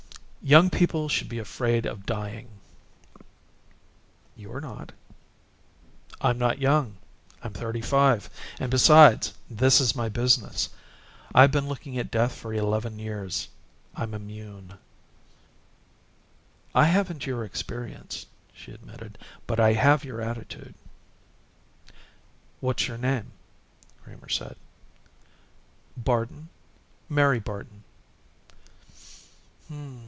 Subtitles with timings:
[0.43, 2.49] Young people should be afraid of dying."
[4.35, 4.91] "You're not."
[6.19, 6.97] "I'm not young.
[7.43, 8.27] I'm thirty five,
[8.59, 10.67] and besides, this is my business.
[11.35, 13.47] I've been looking at death for eleven years.
[13.95, 14.73] I'm immune."
[16.73, 20.73] "I haven't your experience," she admitted, "but I have your attitude."
[22.61, 23.31] "What's your name?"
[24.03, 24.55] Kramer said.
[25.95, 26.49] "Barton,
[27.09, 27.83] Mary Barton."